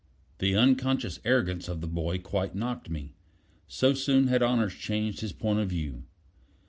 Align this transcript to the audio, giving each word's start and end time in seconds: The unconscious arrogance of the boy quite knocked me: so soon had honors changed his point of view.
The 0.39 0.55
unconscious 0.55 1.19
arrogance 1.23 1.67
of 1.67 1.79
the 1.79 1.85
boy 1.87 2.17
quite 2.17 2.55
knocked 2.55 2.89
me: 2.89 3.13
so 3.67 3.93
soon 3.93 4.29
had 4.29 4.41
honors 4.41 4.73
changed 4.73 5.21
his 5.21 5.31
point 5.31 5.59
of 5.59 5.69
view. 5.69 6.05